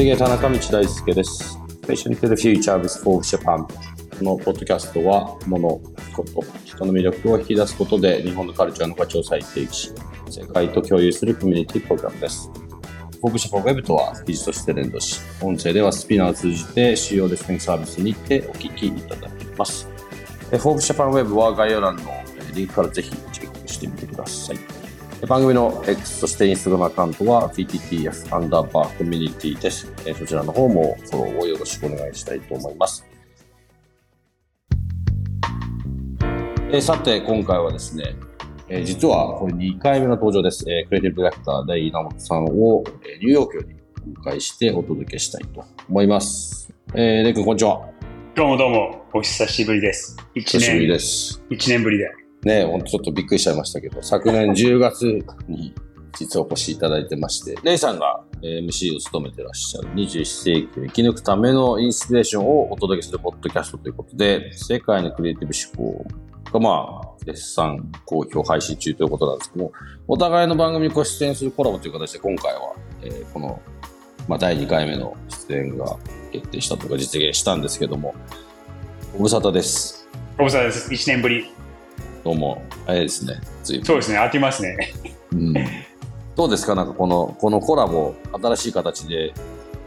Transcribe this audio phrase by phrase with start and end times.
[0.00, 1.58] ビゲーター中道大輔です。
[1.82, 3.66] Mission to the Future with Forbes Japan。
[3.66, 5.78] このポッドキャストは、物、
[6.16, 9.92] こと、人の魅力を引き出すことで、日本のカルチャーの価値を再定義し、
[10.30, 12.50] 世界と共有するコミュニティプログラムです。
[13.20, 19.86] Forbes Japan ウェブとは記事として連動し、音声では SPINEAR を通じて主要リスニングサービスにてお聞きいただけます。
[20.48, 22.02] Forbes Japan ウェブは概要欄の
[22.38, 24.69] えーリンクからぜひチェックしてみてください。
[25.26, 29.92] 番組の X そしてインスタグラムアカウントは PTTF アンダーバーコミュニティです。
[30.06, 33.06] えーそちらの方もフォローをよろしくお願いしたいと思います。
[36.72, 38.14] えーさて、今回はですね、
[38.68, 40.64] えー実はこれ2回目の登場です。
[40.70, 43.76] えークリエイティブディレクターで稲本さんを、えーニューヨークより
[44.24, 46.72] お迎えしてお届けしたいと思います。
[46.94, 47.88] えー、レイ君、こんにちは。
[48.34, 50.16] どうもどうも、お久しぶりです。
[50.34, 51.42] 一久しぶり年、です。
[51.50, 52.19] 一年ぶりで。
[52.44, 55.04] ね、ほんとちょっとびっくりしちゃいましたけど、昨年10月
[55.48, 55.74] に
[56.18, 66.06] 実はお越しいただいてまして、レイさんが MC を務めてらっしゃる21世紀を生き抜くためのインスピレーションをお届けするポッドキャストということで、世界のクリエイティブ思考
[66.52, 69.72] がまあ、絶賛好評配信中ということなんですけども、
[70.08, 73.60] お互いの番組にご出演するコラボという形で今回は、えーこの、
[74.26, 75.96] まあ、第2回目の出演が
[76.32, 78.14] 決定したとか実現したんですけども、
[79.12, 80.08] ご無沙汰です。
[80.38, 80.92] ご無沙汰です。
[80.92, 81.59] 一年ぶり。
[82.22, 83.40] どうも、早いですね。
[83.62, 84.76] そうですね、飽きますね。
[85.32, 85.54] うん
[86.36, 86.74] どうですか？
[86.74, 89.32] なんかこの、このコラボ、新しい形で、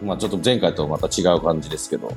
[0.03, 2.11] まあちょっと前回とまた違う感じですけど。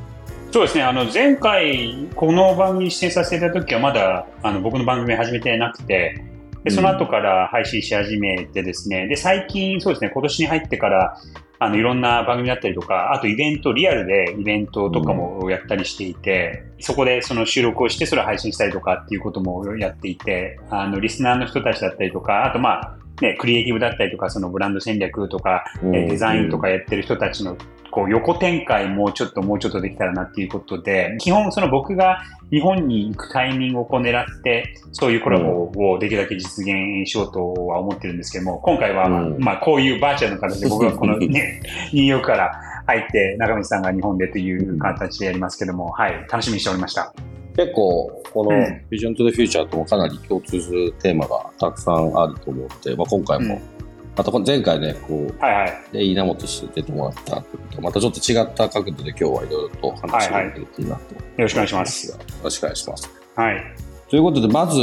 [0.53, 6.23] そうですね、あの、前回、この番組に出演させた時はまだ、あの、僕の番組始めてなくて、
[6.65, 11.19] で、その後から配信し始めてですね、で、最近、そうですね、今年に入ってから、
[11.59, 27.57] あの、いろんな番組だったりとか、あとイベント、リアルでイベントとかもやったりしていて、そこでその収録をして、それを配信したりとかっていうこともやっていて、あの、リスナーの人たちだったりとか、あとまあ、ね、クリエイティブだったりとか、そのブランド戦略とか、えーデザインとかやってる人たちの
[27.97, 32.19] こう横展開もうちょっともうちょっとできたらなっていうことで、基本その僕が
[32.51, 39.39] 日本に行くタイミングをこう狙って、そういうコラボをできるだけ実現しようとは思ってるんですけども、今回は、うん。
[39.39, 41.63] まあこういうバーチャルの形で僕がこのね、
[41.95, 42.53] ニューヨークから
[42.87, 47.15] 入って中道さんが日本でという形でやりますけども、はい、楽しみにしておりました。
[47.57, 48.63] 結構、このうん。
[48.91, 53.76] Vision to the Future ともかなり共通するテーマがたくさんあると思うので、まあ今回も、うん
[54.17, 55.83] また前回ね、こう、はいはい。
[55.93, 62.09] で、稲本として出てもらったということまたちょっと違った角度で今日はいろいろと話ができるといいなと、よろしくお願いします。。
[62.09, 63.11] よろしくお願いします。
[63.35, 63.63] はい。
[64.09, 64.81] ということで、まず、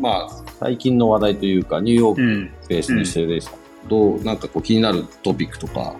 [0.00, 2.50] まあ、最近の話題というか、ニューヨークうん。
[2.68, 3.54] ベースにしてるレイさん、
[3.88, 5.94] どう、なんかこう気になるトピックとか、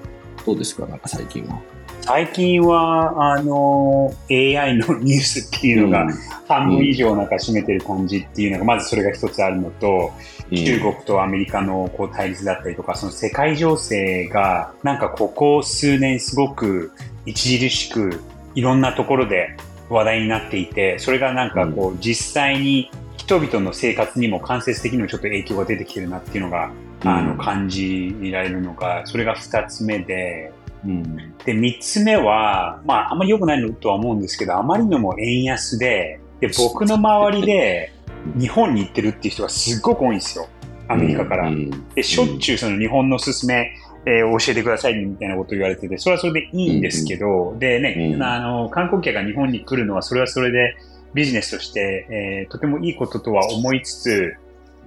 [0.45, 0.87] どうですか？
[0.87, 1.61] なんか最近は。
[2.07, 6.07] 最近は、あの、AI のニュースっていうのが、
[6.47, 10.13] 半分以上なんか占めてる感じっていうのが、まずそれが一つあるのと、
[10.53, 10.57] うん。
[10.57, 16.93] 中国とアメリカのこう対立だったりとか、その世界情勢が、なんかここ数年すごく
[17.27, 18.21] 著しく
[18.55, 19.57] いろんなところで
[19.89, 26.71] 話題になっていて、それがなんかこう実際に人々の生活にも間接的にもちょっと影響が出てきてるなっていうのが、
[27.03, 30.53] あの感じられるのが、それが二つ目で、
[30.87, 31.35] うん。
[31.45, 37.93] で、三つ目は、まあ、あんまり良くないのとは思うんですけど、あまりにも円安で、で、僕の周りで
[38.39, 40.49] 日本に行ってるっていう人がすっごく多いんですよ。
[40.89, 41.49] アメリカから。
[41.49, 43.73] うんで、しょっちゅうその日本のおすすめ、
[44.05, 50.77] えー教えてくださいみたいなことを言われてて、それはそれでいいんですけど、でね、うんあの、観光客が日本に来るのは、それはそれで
[51.15, 54.35] ビジネスとして、えーとてもいいこととは思いつつ、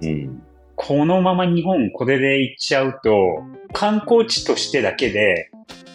[0.02, 0.42] うん。
[0.76, 3.42] このまま日本これで行っちゃうと、
[3.74, 5.50] 観光地としてだけで、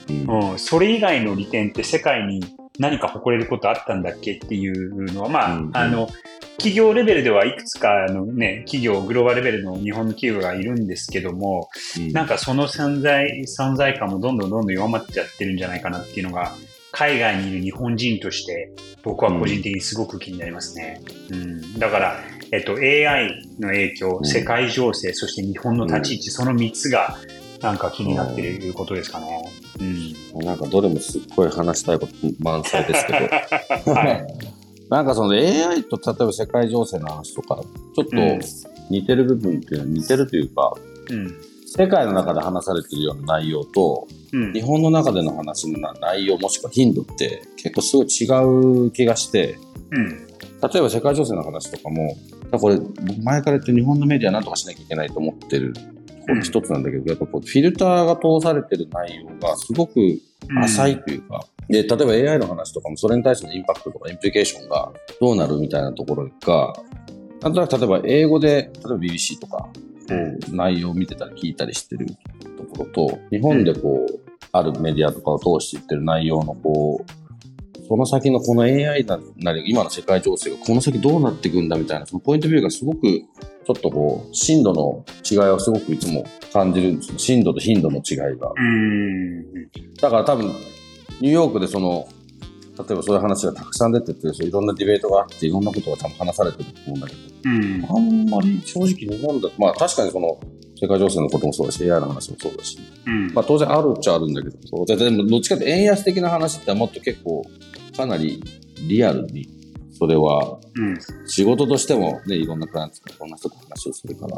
[0.10, 2.44] うんうん、それ以外の利点って世界に
[2.80, 6.10] 何か誇れることあったんだっけっていうのは、まあ、うんあの、
[6.58, 11.70] 企業レベルではいくつかのね、企業、グローバルレベルの日本の企業がいるんですけども、
[12.12, 16.54] なんかその存在、存在感もどんどんどんどん弱まっちゃってるんじゃないかなっていうのが、
[16.92, 18.72] 海外にいる日本人として、
[19.04, 21.02] 僕は個人的にすごく気になりますね。
[21.30, 21.80] うん。
[21.80, 22.20] だから、
[22.52, 27.18] えっと、AI の影響、うん世界情勢、そして日本の立ち位置、その3つが、
[27.62, 29.52] なんか気になってるいうことですかね。
[29.80, 29.84] う
[30.42, 30.46] ん。
[30.46, 33.20] なんかどれもすっごい話したいこと満載ですけど、
[33.94, 34.28] はい。
[34.90, 37.64] なんかその AI と例えば世界情勢の話とか、
[37.96, 38.40] ちょっとうん
[38.90, 40.74] 似てる部分っていうのは似てるというか、
[41.10, 41.36] うん。
[41.66, 44.62] 世界の中で話されてるような内容と、うん日。
[44.62, 49.58] 本の中での話の内容もしくは頻度って結構すごい違う気がして、
[49.92, 50.08] うん。
[50.08, 52.16] 例えば世界情勢の話とかも、
[52.52, 55.74] これ、僕前から言って日本のメディアなんとかしなきゃいけないと思ってる
[56.44, 60.00] 一つなんだけど、やっぱこう、フィルターが通されてる内容がすごく
[60.64, 66.74] 浅いというか、で、例えば AI の話とかもそれに対してのインパクトとかインプリケーションがどうなるみたいなところが、
[67.42, 69.70] なんとなく例えば英語で、例えば BBC とか、こ
[70.10, 72.06] う内容を見てたり聞いたりしてる
[72.58, 74.20] ところと、日本でこう、
[74.52, 77.25] あるメディアとかを通して言ってる内容のこう、
[77.88, 87.18] その先のこの AI ななり、今の世界情勢がこの先どうなっていくんだみたいな、そのポイントビューがすごく、ちょっとこう、深度の違いをすごくいつも感じるんですよ。
[87.18, 88.52] 深度と頻度の違いが。
[88.56, 89.44] うん。
[90.02, 90.48] だから多分、
[91.22, 92.08] ニューヨークでその、
[92.78, 97.86] 例えばそういう話がたくさん出てて、そういろんなディベートがあって、いろんなことが多分話されてると思うんだけど、うん。
[97.90, 100.40] あんまり正直日本だと、まあ確かにその、
[100.78, 103.34] 世界情勢のこともそうだし、AI の話もそうだし、うん。
[103.34, 107.46] まあ当然あるっちゃあるんだけど、そうででもどっちかって円安的な話ってもっと結構、
[107.96, 108.42] かなり
[108.88, 109.48] リアルに、
[109.98, 110.98] それはうん。
[111.26, 114.38] 仕事としてもね、いろんなクライアントとかいろんな人と話をするから、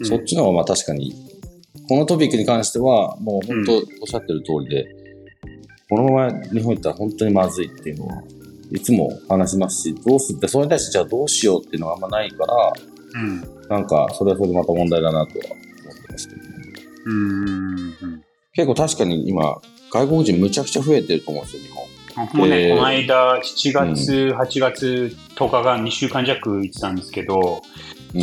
[0.00, 1.14] うんそっちの方がまあ確かに、
[1.88, 4.86] このトピックに関しては、もう本当おっしゃってる通りで、
[5.88, 8.22] このまま日本行ったら本当にまずいっていうのは、
[8.72, 12.72] いつも話しますし、どうすって、それに対してじゃあどうしようっていうのがあんまないから、
[13.14, 13.68] うん。
[13.68, 16.48] なんか、それはそれでまた問題だなとは思ってますけどね。
[17.06, 18.22] うん。
[18.52, 19.60] 結構確かに今、
[19.92, 21.95] 外国人むちゃくちゃ増えてると思うんですよ、日本。
[22.16, 22.74] 僕もね、えー。
[22.74, 27.62] この間、7月、8月10日が2週間弱行ってたんですけど、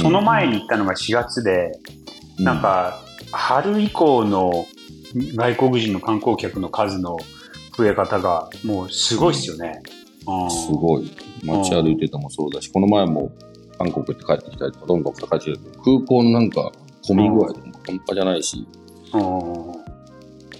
[0.01, 1.79] その前に行ったのが4月で、
[2.39, 3.01] うん、なんか、
[3.31, 4.65] 春以降の
[5.35, 7.17] 外国人の観光客の数の
[7.77, 9.81] 増え方が、もうすごいっすよね。
[10.27, 10.51] うん。
[10.51, 11.11] すごい。
[11.43, 13.31] 街歩いててもそうだし、この前も
[13.77, 16.71] 韓国行って帰ってきたりとか、どんどん帰ってきたりとか、空港のなんか
[17.07, 18.67] 混み具合とかも半端じゃないし、
[19.13, 19.17] う
[19.79, 19.82] ん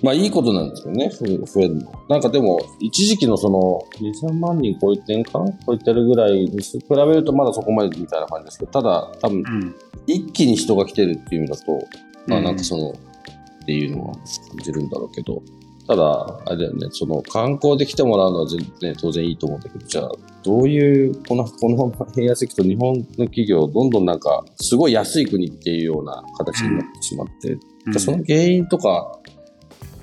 [0.04, 1.92] まあいいことなんですよね、増え増えるの。
[2.10, 9.76] なんかでも、一時期のその、2、3万人超えてんか超えてるぐらいに比べるとまだそこまでみたいな感じですけど、ただ多分うん。
[10.06, 11.88] 一気に人が来てるっていう意味だと、
[12.28, 14.24] まあうんなんかその、っていうのは感
[14.62, 15.42] じるんだろうけど、
[15.88, 20.12] ただ、あれだよね、その観光で来てもらうのは全然、当然いいと思うんだけど、じゃあ、
[20.44, 27.58] どういう、この、このまま平安行くと日本の企業、どんどんなんか、すごい安い国っていうような形になってしまって、じゃ
[27.96, 29.20] あその原因とか、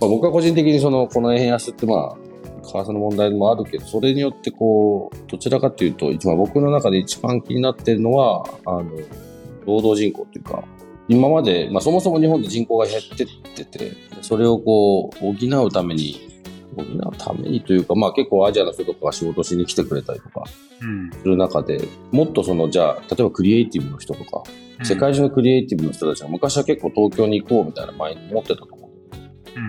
[0.00, 2.30] まあ、僕は個人的にその、この円安ってまあ、
[2.62, 8.84] 為替の問題もあるけど、それによってこう、どちらかというと、一番僕の中で一番気になってるのは、あの、
[9.66, 10.64] 労働人口っていうか、
[11.08, 13.92] 今まで、まあそもそも日本で人口が減ってってて、
[14.22, 16.28] それをこう、補うために、
[16.76, 20.44] 補うためにというか、まあ結構アジアの人とかが仕事しに来てくれたりとか
[20.80, 21.10] うん。
[21.10, 21.80] する中で、
[22.12, 24.44] もっとその、じゃあ、例えばクリエイティブの人とか、
[24.84, 28.89] 世界中のクリエイティブの人たちが昔は結構東京に行こうみたいな前に思ってたと思う。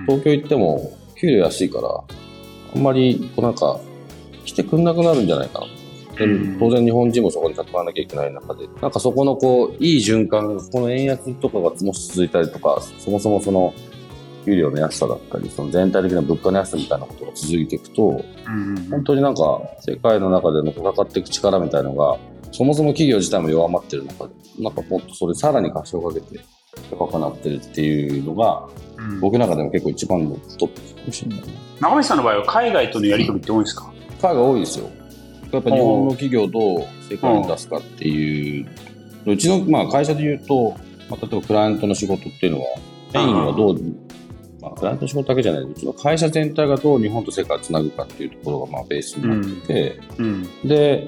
[0.08, 2.04] 東京行っても給料安いから、
[2.76, 3.80] あんまりこうなんか
[4.46, 5.68] 来てくんなくなるんじゃないかな。
[6.18, 13.74] でうん当然日本人もそこに戦わなきゃいけない中で、なんかそこのこう、いい循環が、この円安とかがもし続いたりとか、そもそもその、
[14.46, 18.88] 給料の安さだったり、その全体的な物価の安さみたいなことが続いていくと、うん。
[18.90, 22.18] 本当になんか世界の中での戦っていく力みたいのが、
[22.52, 26.40] そもそも企業自体も弱まってる中で、なんかもっとそれさらに過小かけて
[26.90, 28.68] 高くなってるっていうのが、
[29.10, 31.46] うん僕の中でも結構一番のトップかもしれないな。
[31.82, 33.92] 長渕さんの場合は海外とのやり取りって多いんですか？
[34.22, 34.90] 海外多いですよ。
[35.52, 38.68] やっぱ日本の企業どう世界に出すかっていう、
[39.26, 40.78] うちの、まあ、会社で言うと、
[41.10, 42.68] まあ、例えばクライアントの仕事っていうのは、
[43.14, 43.80] メインはどう、
[44.62, 50.44] まあ、クライアントの仕事だけじゃない、うちの会社全体がどう日本と世界をつなぐかっていうところがまあベースになってて、うん。
[50.64, 51.08] で、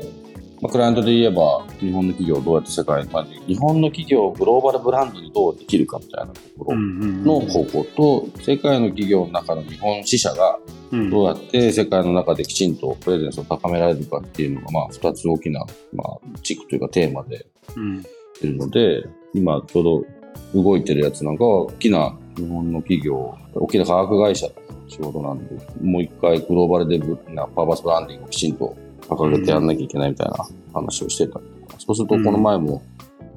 [0.63, 10.57] まあ、クライアントで言えば、日本の企業をどうやって世界に、まあ、日本の企業をグローバルブランドにどうできるかみたいなところの方向と、世界の企業の中の日本支社が
[10.93, 11.09] うん。
[11.09, 17.97] どうやって世界の中できちんとプレゼンスを高められるかっていうのが、まあ、二つ大きな、まあ、軸というかテーマでうん。
[18.41, 19.03] いるので、
[19.33, 20.05] 今ちょう
[20.53, 24.53] ど動いてるやつなんかは、大きな日本の企業、大きな化学会社の
[24.87, 28.77] 仕事なんで、もう一回グローバルでブなパーパスブランディングをきちんと
[29.15, 31.39] 掲げてやんなきゃいけないみたいな話をしてた
[31.79, 32.81] そうするとこの前も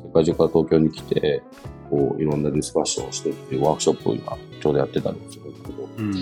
[0.05, 1.43] 世界中から東京に来て、
[1.91, 5.47] こういろんなディスカッションをしてっていうワークショップを今ちょうどやってたんですけど、
[5.99, 6.15] うん。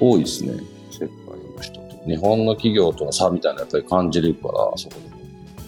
[0.00, 0.52] 多いですね、
[0.90, 1.80] 世界の人と。
[2.06, 4.96] 日本の企業との差みたいなのやっぱり感じるから、そこ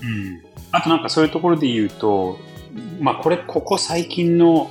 [0.00, 0.06] で。
[0.06, 0.42] うん。
[0.72, 2.38] あとなんかそういうところで言うと、
[3.00, 4.70] まあこれ、ここ最近の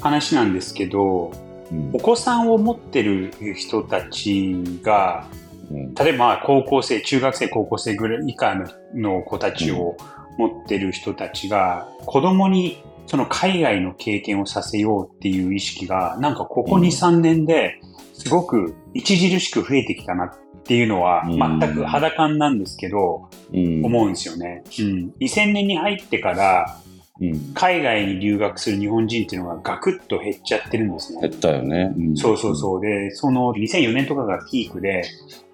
[0.00, 9.96] 話なんですけど、うんお子さんを持ってる人たちが、うん例えばまあ高校生、中学生、高校生ぐらい以下のの子たちを
[10.36, 17.80] 持ってる人たちが、子供にその海外の経験をさせようっていう意識が、なんかここ2、3年で
[18.12, 20.32] すごく著しく増えてきたなっ
[20.64, 23.84] ていうのは、うん全く肌感なんですけど、うん。
[23.84, 24.62] 思うんですよね。
[24.78, 25.12] うん。
[25.20, 26.78] 2000年に入ってから、
[27.20, 27.52] うん。
[27.54, 31.22] 海外に留学する日本人っていうのがガクッと減っちゃってるんですね。
[31.22, 31.92] 減ったよね。
[31.96, 32.80] うんそうそうそう。
[32.80, 35.02] で、その2004年とかがピークで、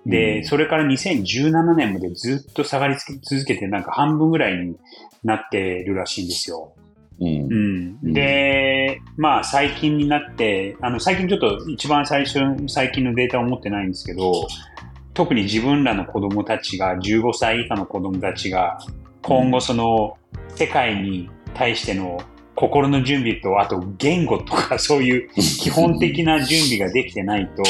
[0.07, 4.77] で、うんそれから2017年までずっと下がり続けて、なんか半分ぐらいに
[5.25, 6.73] なってるらしいんですよ。
[7.21, 7.99] うん。
[8.05, 8.13] うん。
[8.13, 14.47] で、まあ最近になって、あの最近ちょっと一番最初、最近のデータを持ってないんですけど、
[15.15, 18.79] 特に自分らの子供たちが、15歳以下の子供たちが、
[19.23, 20.17] 今後その
[20.55, 22.23] 世界に対しての
[22.55, 27.63] 心の準備と、あと言語とかそういう基本的な準備ができてないと、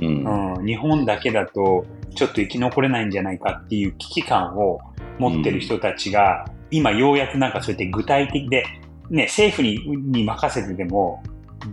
[0.00, 0.56] うん。
[0.58, 4.80] うん、日本だけだとちょっと生き残れないんじゃないかっていう危機感を
[5.18, 8.64] 持ってる人たちが、今ようやくなんかそうやって具体的で、
[9.10, 11.22] ね、政府にに任せてでも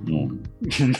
[0.07, 0.43] うん。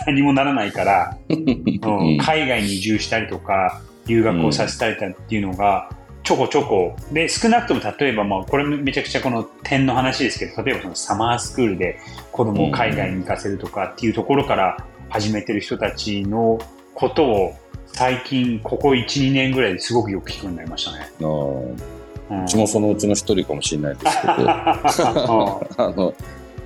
[0.06, 5.90] 何もならないから、う うん、海外に移住したりとか留学をさせたりっていうのが
[6.24, 11.98] ちょこちょこで少なくとも例えば、まあ、これめちゃくちゃこの点の話ですけど例えばそのサマースクールで
[12.32, 14.78] 子供を海外に行かせるとかっていうところから
[15.10, 16.60] 始めてる人たちの
[16.94, 17.54] ことを
[17.88, 21.12] 最近ここ12年ぐらいですごくよく聞くようになりましたね。
[21.20, 21.84] あー
[22.30, 22.44] うん。
[22.44, 26.14] うちもそのうちの一人かもしれないですけど、 あの、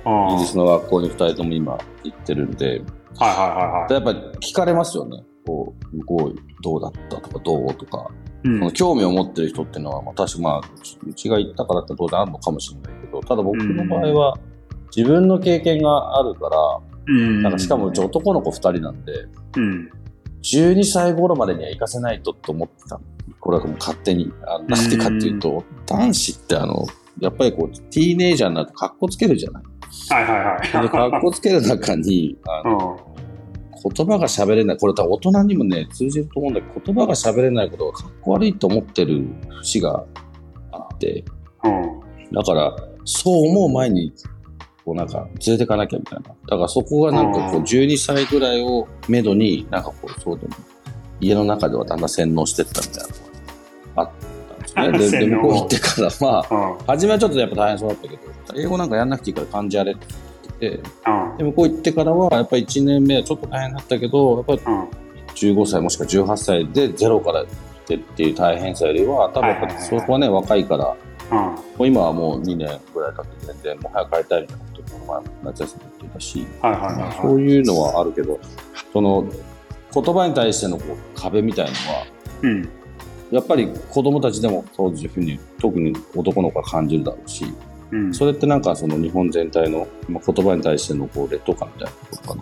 [0.04, 0.34] うん。
[0.34, 3.92] イギリスの学校に二人とも今行ってるんで、はいはいはいはい。
[3.92, 5.22] やっぱり聞かれますよね。
[5.46, 7.74] こう、向こうどうだったとかどう？
[7.74, 8.10] とか、
[8.44, 8.58] うん。
[8.58, 10.60] その興味を持ってる人っていうのは、まあ確かまあ、
[11.06, 14.38] うちが行ったからって当然あるのかもしれないけど、ただ僕の場合は、
[14.96, 16.56] 自分の経験があるから、
[17.08, 17.42] うん。
[17.42, 19.12] なんかしかもうち男の子二人なんで、
[19.56, 19.90] うん
[20.52, 23.00] 12歳頃までには行かせないとって思ってた。
[23.40, 24.32] これはもう勝手に。
[24.46, 26.86] あのなんでかっていうと、男子ってあの、
[27.20, 29.62] やっぱりこう、ティーネイジャーになると格好つけるじゃない。
[30.10, 30.82] はいはいはい。
[30.82, 33.18] で、格好つける中に、あのうん
[33.80, 39.24] 言葉が喋れない、これ多分大人にもね、通じると思うんだけど、言葉が喋れないことがかっこ悪いと思ってる
[39.60, 40.04] 節が
[40.72, 41.24] あって、
[41.64, 42.00] うん
[42.32, 44.12] だから、そう思う前に、
[44.88, 46.28] こうなんか、連れてかなきゃみたいな。
[46.30, 47.62] だからそこがなんかこう、うん。
[47.64, 50.54] 12歳ぐらいをめどに、なんかこう、そうでも、
[51.20, 53.14] 家の中ではだんだん洗脳してったみたいなの
[53.96, 54.10] があっ
[54.74, 55.18] たんですね。
[55.20, 56.78] で、で向こう行ってから、まあ、うん。
[56.86, 58.22] 初めはちょっとやっぱ大変そうだったけど、
[58.56, 60.06] 英語なんかやんなくていいから漢字やれって
[60.60, 60.80] 言って。
[60.80, 61.36] て、うん。
[61.36, 64.88] で、向こう行ってからは、やっぱり1年目はちょっと大変だったけど、やっぱりうん
[65.34, 67.46] 15歳もしくは18歳でゼロからっ
[67.86, 70.96] てっていう大変さよりは、多分やっぱりそこはね、若いから、
[71.30, 77.16] うんもう今はもう2年ぐらい経って全然もう早く帰りたいみたいなことを、まあ、夏休み言っていたし、はいはいはいはい。
[77.22, 78.40] そういうのはあるけど、
[78.92, 79.24] その
[79.94, 82.06] 言葉に対してのこう壁みたいのは、
[82.42, 82.68] うん。
[83.30, 87.46] やっぱり子供たちでもそういうふうに、特に男の子は感じるだろうし、
[87.92, 88.12] うん。
[88.12, 92.38] それってなんかその日本全体の、まあ、言葉に対してのこう劣等感みたいなと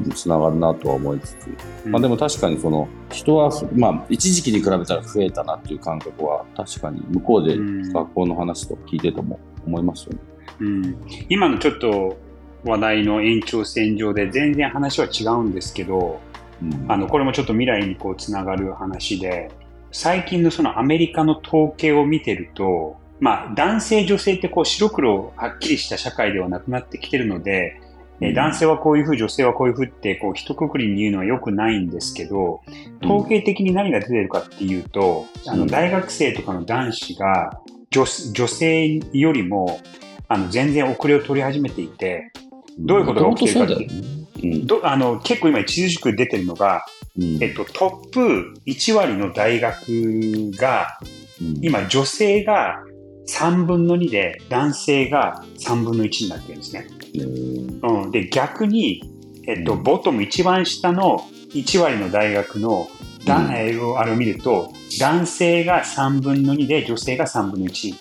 [0.00, 1.46] ころに全部つながるなとは思いつつ、
[1.84, 1.92] うん。
[1.92, 7.92] まあでも確かにその人は、まあ一時期に比べたら増えたなっていう感覚は確かに向こうでうん。
[7.92, 10.18] 学校の話とか聞いてても思いますよね。
[10.60, 10.96] うん。
[11.28, 12.16] 今のちょっと
[12.64, 16.20] 話題の延長線上で全然話は違うんですけど、
[16.62, 16.86] うん。
[16.90, 19.50] あの、これもちょっと未来にこうつながる話で、
[19.92, 27.80] 最近のそのアメリカの統計を見てると、まあ男性女性ってこう白黒はっきりした社会ではなくなってきてるので、
[28.20, 32.62] えー男性はこういうふう、女性はこういうふうってこう一括りに言うのは良くないんですけど、
[33.02, 39.80] 統計的に何が出てるかっていうと、あのうん大学生とかの男子が女女性よりも
[40.28, 42.32] あの全然遅れを取り始めていて、
[42.78, 43.88] どういうことが起きてるかってう。
[43.88, 44.16] だよね。
[44.64, 46.84] どあの結構今著しく出てるのが、
[47.16, 47.42] うん。
[47.42, 50.98] えっと、トップ1割の大学が、
[51.40, 51.58] うん。
[51.62, 52.82] 今女性が
[53.28, 56.86] 3分の2で男性が3分の1になってるんですね。
[57.20, 58.04] うん。
[58.04, 59.02] うん、で、逆に、
[59.46, 59.82] えっと、うん。
[59.82, 62.88] ボトム一番下の1割の大学の
[63.24, 63.52] だ、うん。
[63.52, 67.94] えーあれを見ると、男性が3分の2で女性が3分の1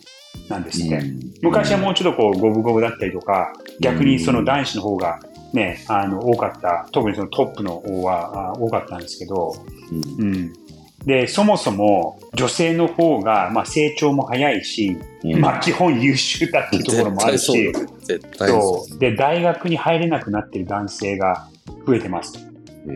[0.49, 1.01] なんですって。
[1.41, 5.19] 昔はもうちょっとこう五分五分だったりとか、逆にその男子の方が
[5.53, 9.55] ね、あの多かった、特にそのトップの方はあ多かったんですけど、
[10.19, 10.25] うん。
[10.25, 10.53] うん。
[11.05, 21.47] で、そもそも女性の方が、まあ、成長も早いし、うんまあ基本優秀だっていうところもあるし、絶対そうで、大学に入れなくなってる男性が
[21.87, 22.33] 増えてます。
[22.85, 22.91] う。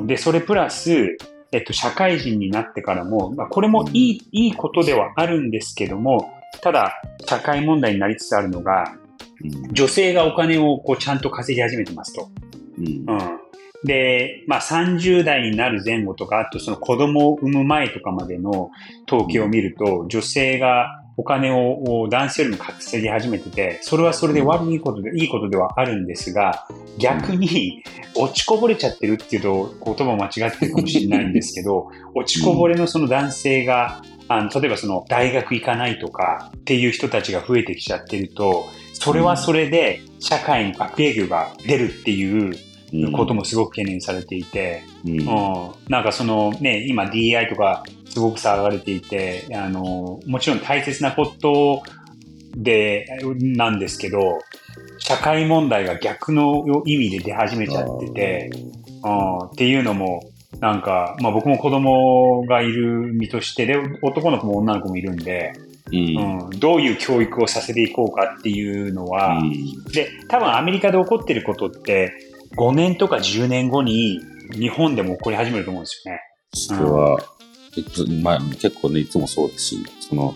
[0.00, 0.06] ん。
[0.06, 1.18] で、それプラス、
[1.52, 8.96] えっと、社会人になってからも、まあ、これもいい、いいことではあるんですけども、ただ、社会問題になりつつあるのが、
[9.72, 12.28] 女性がお金をこうちゃんと稼ぎ始めてますと。
[12.78, 13.43] うんうん。
[13.84, 18.70] で、まあ30代になる前後とか、あとその子供を産む前とかまでの
[19.06, 26.66] 統計を見ると、女性がお金を男性よりも稼ぎ始めてて、それはそれで悪いことで、いいことではあるんですが、
[26.98, 27.84] 逆に
[28.16, 38.64] 落ちこぼれちゃってるっていうと言葉間違ってるかもしれないんですけど、落ちこぼれのその男性が、あの例えばその大学行かないとかっていう人たちが増えてきちゃってると、
[38.94, 42.56] それはそれで社会に悪影響が出るっていう
[43.12, 45.26] こともすごく懸念されていて、うん、うん、
[45.88, 51.82] なんかそのね、今 DI とかすごく騒がれていて、あの、もちろん大切なこと
[52.56, 53.06] で、
[53.40, 54.38] なんですけど、
[54.98, 58.50] 社会問題が逆の意味で出始めちゃってて、
[59.02, 60.22] うん、っていうのも、
[60.60, 65.52] なんか、まあ僕も子供がいる身としてで、男の子も女の子もいるんで、
[65.92, 72.12] うん、うん、どういう教育をさせていこうかっていうのは、うん、で、多分アメリカで起こってることって、
[72.56, 74.20] 5年とか10年後に
[74.52, 76.20] 日本でも起こり始めると思うんですよね。
[76.54, 77.18] それは、
[77.76, 80.34] いつまあ、結構ね、いつもそうだし、その、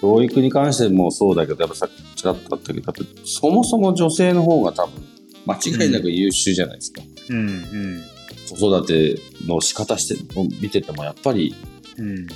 [0.00, 2.92] 教育に関してもそうだけど、やっぱさっきちらっとあったけど、
[3.24, 5.02] そもそも女性の方が多分、
[5.46, 7.02] 間違いなく優秀じゃないですか。
[7.30, 8.02] うん、うん、
[8.50, 10.16] 子育ての仕方して、
[10.60, 11.54] 見てても、やっぱり、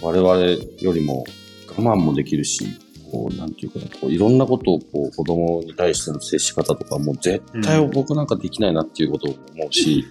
[0.00, 0.36] 我々
[0.80, 1.24] よりも
[1.68, 2.66] 我慢もできるし、
[3.10, 10.04] こう、なんていうかな、こういろんなことをこう子供に対しての接し方とか、もう絶対僕なんかできないなっていうことを思うし、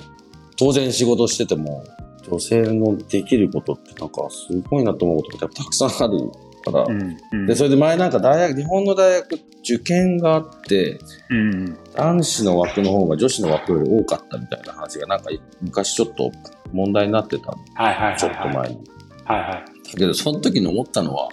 [0.56, 1.84] 当然仕事してても、
[2.28, 6.30] 女性のできることってなんかすごいなと思うことがたくさんある
[6.64, 10.98] から、うんうん、でそれで前なんか大学日本の大学受験があって、
[11.30, 16.32] うん、男子の枠の方が女子の枠より多かったみたいな話がなんか昔ちょっと
[16.72, 18.78] 問題になってたはいはい、ちょっと前に。
[19.24, 21.28] はいはい、だけどその時に思ったのは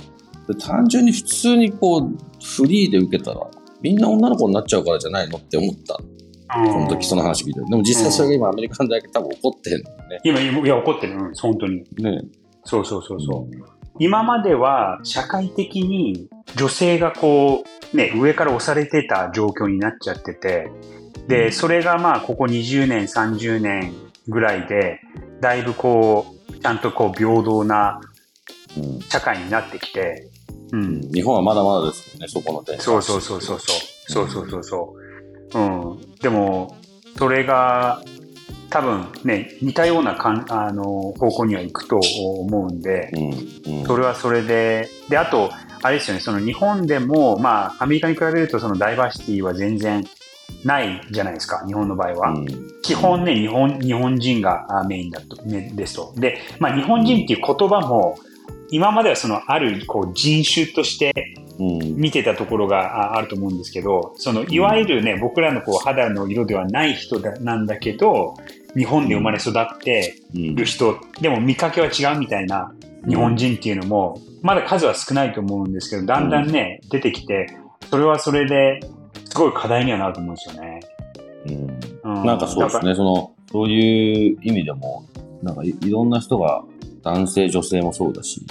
[0.60, 2.10] 単純に普通にこう
[2.44, 3.48] フリーで受けたら
[3.82, 5.98] みんな女の子になっちゃうからじゃないのって思った
[6.54, 7.60] その時その話聞いて。
[7.62, 10.20] でも実際それが今アメリカの大学多分起こってるんだよね。
[10.24, 11.14] 今、いや、起こってる。
[11.14, 11.84] うん、本当に。
[11.98, 12.22] ね
[12.66, 13.44] そうそうそうそう。
[13.44, 13.64] うん、
[14.00, 20.72] 今までは社会的に女性がこう、ね、上から押されてた状況になっちゃってて、
[21.28, 23.94] で、それがまあ、ここ20年、30年
[24.28, 25.00] ぐらいで、
[25.42, 28.00] だいぶこう、ちゃんとこう、平等な
[29.10, 30.30] 社会になってきて、
[30.74, 31.02] うん。
[31.12, 32.80] 日本はまだまだですよね、そこの点。
[32.80, 33.78] そうそうそうそうそう。
[34.08, 34.96] そうそうそうそ
[35.54, 35.60] う。
[35.60, 35.62] う
[35.96, 36.76] ん、でも、
[37.18, 38.02] それが
[38.70, 42.00] 多分ね、似たようなかんあの方向には行くと
[42.40, 43.12] 思うんで、
[43.68, 45.52] うんうん、それはそれで、で、あと、
[45.84, 50.04] あれですよね、その日本でも、まあ、アメリカに比べるとそのダイバーシティは全然
[50.64, 52.30] ないじゃないですか、日本の場合は。
[52.32, 52.48] うん、
[52.82, 56.12] 基本ね、日本、日本人がメインだと、ね、ですと。
[56.18, 58.18] で、まあ、日本人っていう言葉も、
[58.74, 61.14] 今まではそのあるこう人種として
[61.60, 68.34] 見てたところがあると思うんですけど、そのいわゆるね、僕らのこう肌の色ではない人だなんだけど、
[68.76, 72.74] 日本で生まれ育ってる人、でも見かけは違うみたいな
[73.08, 77.56] 日本人っていうのも、まだ数は少ないと思うんですけど、だんだんね、出てきて、
[77.92, 78.80] それはそれで
[79.26, 80.80] すごい課題にはなると思うんですよね。
[82.04, 85.06] うん、なんかそうですね、その、そういう意味でも、
[85.44, 86.64] なんかいろんな人が、
[87.04, 88.46] 男性、女性もそうだし、い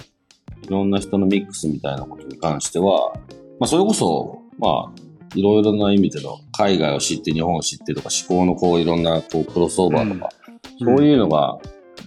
[0.73, 3.13] ろんな人のミックスみたいなことに関しては、
[3.61, 5.03] まあ、それこそ、まあ、
[5.37, 10.31] いろいろな意味での海外を知って日本を知ってとか思考のこういろんなこうクロスオーバーとか、
[10.81, 11.59] うん、そういうのが、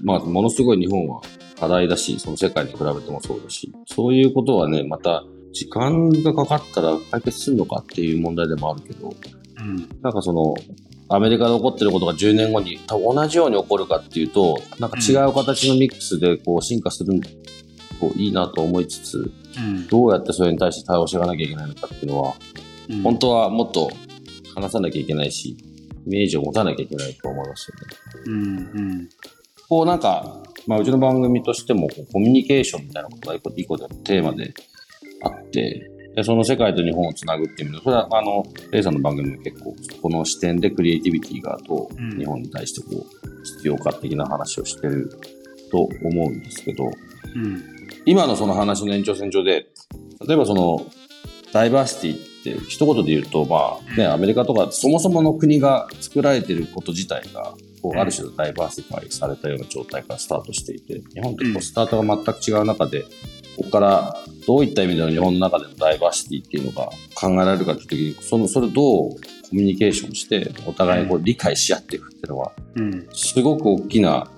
[0.04, 1.22] まあ、ものすごい日本は
[1.60, 5.24] 課題だし、その世界に比べてもそうだし、そういうことはね、また
[5.54, 9.14] 時間がかかったら解決するのかっていう問題でもあるけど、
[9.58, 10.54] うん、なんかその、
[11.08, 17.14] アメリカで起こってることが10年後に同じように起こるかっていうと、なんか違う形のミックスでこう進化する
[18.00, 22.34] こういいなと思いつつ、うん、どうやってそれに対して対応していかなきゃいけないのかっていうのは、
[22.90, 23.90] うん、本当はもっと
[24.56, 25.58] 話さなきゃいけないし、
[26.06, 28.24] イメージを持たなきゃいけないと思いますよね。
[28.28, 29.10] うんうん、
[29.68, 34.54] こうなんか、まあ、うちの番組としてもコミュニケーションみたいなことが一個でテーマで
[35.24, 45.10] あって、でその世界と日本をつなぐっていう意味で、それはあの、レイさんの番組も結構、この視点でクリエイティビティがどう日本に対してこう、必要か的な話をしてる
[45.72, 47.75] と思うんですけど、うん
[48.06, 49.68] 今のその話の延長線上で、
[50.28, 50.86] 例えばその、
[51.52, 63.04] ダイバーシティって一言で言うと、まあね、アメリカとかそもそもの国が作られてること自体が、こう、ある種のダイバーシファイされたような状態からスタートしていて、日本ってこうスタートが全く違う中で、
[63.56, 69.18] ここからどういった意味での日本の中でのダイバーシティっていうのが考えられるかっていう時に、その、それをどうコ
[69.54, 72.52] ミュニケーションして、お互いにこう理解し合っていくっていうのは、
[73.14, 74.30] すごく大きな、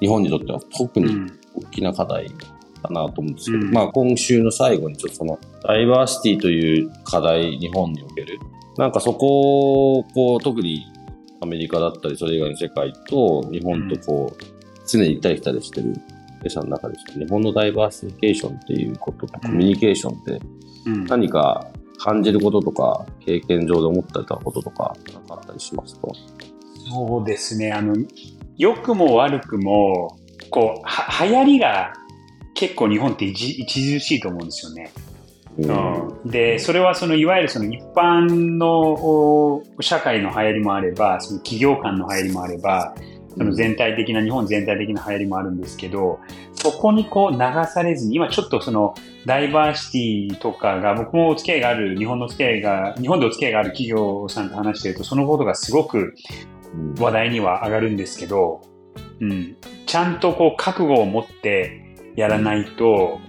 [0.00, 2.30] 日本にとっては特に大きな課題
[2.82, 8.38] かなと思うんですけど、うん、まあ今週の最後にちょっとそのダイバーシティという課題、日本における、
[8.76, 10.84] なんかそこをこう特に
[11.40, 14.44] アメリカだったりそれ以外の世界と日本とこう、
[14.86, 15.94] 常に行ったり来たりしてる
[16.42, 20.40] 弊者の中で日本のダイバーシフィケーションっていうこととコミュニケーションって
[20.86, 21.04] うん。
[21.04, 21.68] 何か
[21.98, 26.08] 感じることとか経験上で思ってたこととか何かあったりしますか？
[26.90, 27.70] そうですね。
[27.70, 27.94] あの、
[28.56, 30.18] 良くも悪くも、
[30.50, 31.92] こう、は、流行りが
[32.62, 34.92] 結構日本って一著しいと思うんですよね。
[35.58, 42.94] うん、で、それはその、いわゆるその一般のお社会の流行りもあれば、その企業間の流行りもあれば、
[43.36, 46.20] その全体的な、日本全体的な流行りもあるんですけど、
[46.54, 48.94] そこにこう流されずに、今ちょっとその
[49.26, 56.14] ダイバーシティとかが、僕もお付き合いがある、日本のお付き合いが、日本でお付き合いがある企業さんと話してると、そのことがすごく
[56.74, 56.94] うん。
[56.94, 58.62] 話題には上がるんですけど、
[59.20, 61.81] うん、ちゃんとこう覚悟を持って
[62.16, 63.20] やらないと、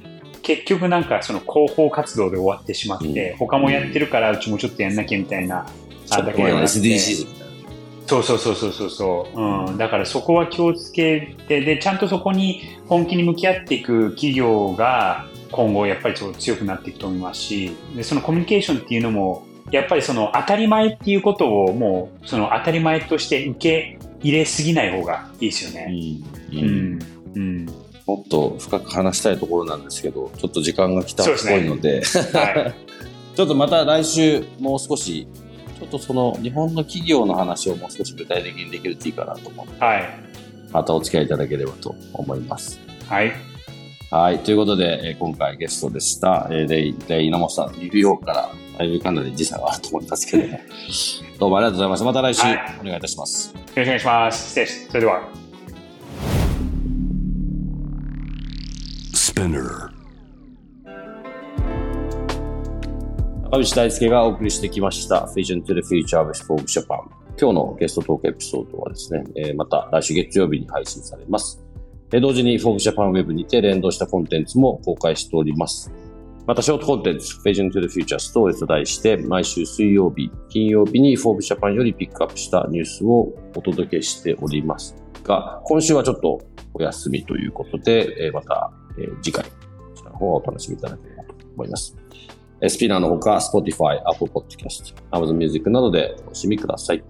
[0.41, 3.37] 結局なんかその広報活動で終わってしまって、うん。
[3.37, 5.65] 他もやってるからうちもちょっとやんなきゃみたいな、
[6.05, 7.43] ちょっと前の SDGs みたいな。
[8.05, 25.87] そうそうそうそうそうそう、うん、だからそこは気をつけてでちゃんとそこに本気に向き合っていく企業が今後やっぱりそう強くなっていくと思いますしでそのコミュニケーションっていうのもやっぱりその当たり前っていうことをもうその当たり前として受け入れすぎない方がいいですよね。
[26.51, 26.93] ううん。
[26.95, 26.99] ん。
[27.35, 27.65] うん
[28.05, 32.01] もっと深く話したいところなんですけど、ちょっと時間が来たっぽいので、
[32.33, 32.93] はい
[33.35, 35.27] ちょっとまた来週もう少し、
[35.79, 40.03] ちょっとその日本の企業の話をもう少し具体的にできるといいかなと思って、はい
[40.71, 42.79] またお付き合いいただければと思います。
[43.07, 43.31] はい
[44.11, 44.39] はい。
[44.39, 50.59] ということで、えー今回ゲストでした、えーレイ、レイ稲本さん、ニューヨークから、だいぶかなり時差があると思いますけども、
[51.39, 52.05] どうもありがとうございました。
[52.05, 53.53] また来週はいお願いいたします。
[53.55, 54.47] よろしくお願いします。
[54.49, 55.42] 失礼しそれでは。
[59.43, 59.89] Spinner.
[63.51, 67.01] 中内大輔がお送りしてきました Vision to the Future of Forbes Japan
[67.37, 71.61] 今日のゲストトークエピソードはですね、えーまた来週月曜日に配信されます。
[72.13, 75.91] えー同時に Forbes Japan Web にて連動したコンテンツも公開しております。
[76.47, 86.39] またショートコンテンツ Vision to the Future Stories と題して毎週水曜日、金曜日に Forbes Japan よりピックアップしたニュースをお届けしておりますが、今週はちょっと
[86.73, 89.49] お休みということで、えーまた、えー次回、こ
[89.95, 91.95] ちらの方をお楽しみいただければと思います。
[92.61, 97.03] えースピナーのほか、Spotify、Apple Podcast、Amazon Music などでお楽しみください。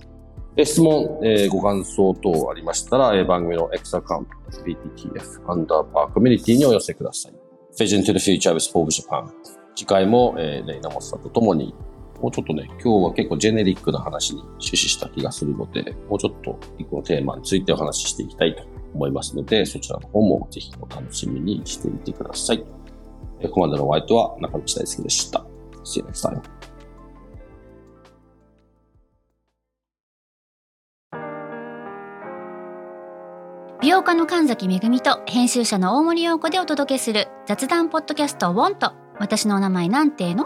[0.56, 4.32] え質問、えーご感想等ありましたら、えー番組の X アカウント、
[4.63, 7.34] BTTF アンダーバーコミュニティにお寄せください。
[7.78, 9.30] Vision to the Future with Forbes Japan。
[9.76, 11.74] 次回も、えー、レイナモスさんと共に、
[12.22, 22.63] もうちょっとね、今日は結構ジェネリックな話に終始した気がするので、もうちょっと一個のテーマについてお話ししていきたいと思いますので、そちらの方もぜひお楽しみにしてみてください。
[23.39, 25.45] えーここまでのお相手は中道大輔でした。
[25.84, 26.41] See you next time.
[33.82, 40.45] 美容家の神崎めぐみと編集者の大森洋子でお届けする雑談ポッドキャストウォンと私のお名前なんての？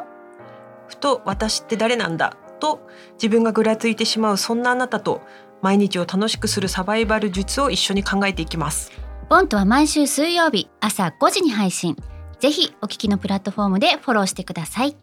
[0.88, 2.36] ふと私って誰なんだ？
[2.60, 5.21] と自分がぐらついてしまうそんなあなたと
[5.61, 8.91] 毎日を楽しくするサバイバル術を一緒に考えていきます。
[9.29, 11.95] ボンとは毎週水曜日朝5時に配信。
[12.39, 14.95] ぜひお聞きのプラットフォームでフォローしてください。